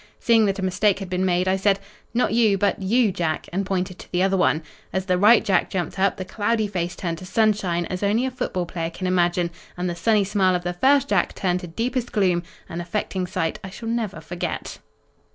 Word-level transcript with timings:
Seeing 0.19 0.45
that 0.47 0.57
a 0.57 0.63
mistake 0.63 0.97
had 0.97 1.11
been 1.11 1.25
made, 1.25 1.47
I 1.47 1.55
said, 1.57 1.79
'Not 2.11 2.33
you, 2.33 2.57
but 2.57 2.81
you, 2.81 3.11
Jack,' 3.11 3.47
and 3.53 3.67
pointed 3.67 3.99
to 3.99 4.11
the 4.11 4.23
other. 4.23 4.63
As 4.91 5.05
the 5.05 5.15
right 5.15 5.45
Jack 5.45 5.69
jumped 5.69 5.99
up, 5.99 6.17
the 6.17 6.25
cloudy 6.25 6.65
face 6.65 6.95
turned 6.95 7.19
to 7.19 7.25
sunshine, 7.27 7.85
as 7.85 8.01
only 8.01 8.25
a 8.25 8.31
football 8.31 8.65
player 8.65 8.89
can 8.89 9.05
imagine, 9.05 9.51
and 9.77 9.87
the 9.87 9.95
sunny 9.95 10.23
smile 10.23 10.55
of 10.55 10.63
the 10.63 10.73
first 10.73 11.09
Jack 11.09 11.35
turned 11.35 11.59
to 11.59 11.67
deepest 11.67 12.11
gloom, 12.11 12.41
an 12.67 12.81
affecting 12.81 13.27
sight 13.27 13.59
I 13.63 13.69
shall 13.69 13.89
never 13.89 14.19
forget." 14.21 14.79